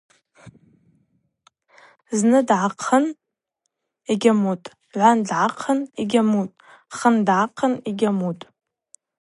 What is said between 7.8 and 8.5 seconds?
йгьамуытӏ.